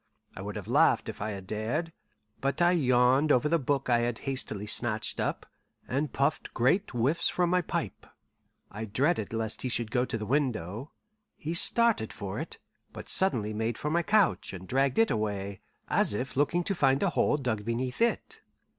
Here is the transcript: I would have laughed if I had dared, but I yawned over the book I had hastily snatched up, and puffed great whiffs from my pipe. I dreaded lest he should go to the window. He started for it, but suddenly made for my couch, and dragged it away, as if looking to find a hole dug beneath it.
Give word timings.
I 0.35 0.41
would 0.41 0.55
have 0.55 0.67
laughed 0.67 1.09
if 1.09 1.21
I 1.21 1.29
had 1.29 1.45
dared, 1.45 1.93
but 2.39 2.59
I 2.59 2.71
yawned 2.71 3.31
over 3.31 3.47
the 3.47 3.59
book 3.59 3.87
I 3.87 3.99
had 3.99 4.17
hastily 4.25 4.65
snatched 4.65 5.19
up, 5.19 5.45
and 5.87 6.11
puffed 6.11 6.55
great 6.55 6.89
whiffs 6.89 7.29
from 7.29 7.51
my 7.51 7.61
pipe. 7.61 8.07
I 8.71 8.85
dreaded 8.85 9.31
lest 9.31 9.61
he 9.61 9.69
should 9.69 9.91
go 9.91 10.03
to 10.05 10.17
the 10.17 10.25
window. 10.25 10.91
He 11.37 11.53
started 11.53 12.11
for 12.11 12.39
it, 12.39 12.57
but 12.91 13.09
suddenly 13.09 13.53
made 13.53 13.77
for 13.77 13.91
my 13.91 14.01
couch, 14.01 14.53
and 14.53 14.67
dragged 14.67 14.97
it 14.97 15.11
away, 15.11 15.61
as 15.87 16.15
if 16.15 16.35
looking 16.35 16.63
to 16.63 16.73
find 16.73 17.03
a 17.03 17.11
hole 17.11 17.37
dug 17.37 17.63
beneath 17.63 18.01
it. 18.01 18.41